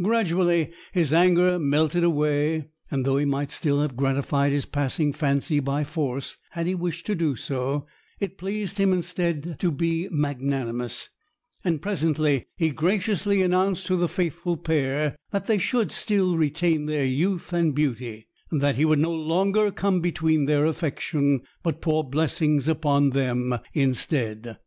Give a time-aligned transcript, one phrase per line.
[0.00, 5.58] Gradually, his anger melted away, and though he might still have gratified his passing fancy
[5.58, 7.84] by force, had he wished to do so,
[8.20, 11.08] it pleased him instead to be magnanimous;
[11.64, 17.04] and presently he graciously announced to the faithful pair that they should still retain their
[17.04, 22.08] youth and beauty, and that he would no longer come between their affection, but pour
[22.08, 24.58] blessings upon them instead.